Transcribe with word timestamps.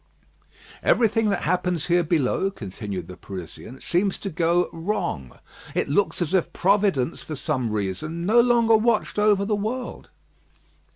"Everything 0.81 1.29
that 1.29 1.43
happens 1.43 1.85
here 1.85 2.01
below," 2.01 2.49
continued 2.49 3.07
the 3.07 3.15
Parisian, 3.15 3.79
"seems 3.81 4.17
to 4.17 4.31
go 4.31 4.67
wrong. 4.73 5.37
It 5.75 5.89
looks 5.89 6.23
as 6.23 6.33
if 6.33 6.51
Providence, 6.53 7.21
for 7.21 7.35
some 7.35 7.69
reason, 7.69 8.25
no 8.25 8.41
longer 8.41 8.75
watched 8.75 9.19
over 9.19 9.45
the 9.45 9.55
world." 9.55 10.09